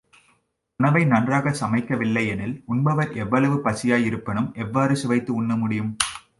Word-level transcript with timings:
உணவை 0.79 1.05
நன்றாகச் 1.05 1.63
சமைக்கவில்லையெனில், 1.63 2.55
உண்பவர் 2.67 3.13
எவ்வளவு 3.15 3.57
பசியாயிருப்பினும் 3.63 4.51
எவ்வாறு 4.55 4.95
சுவைத்து 4.95 5.33
உண்ண 5.33 5.55
முடியும்? 5.55 5.95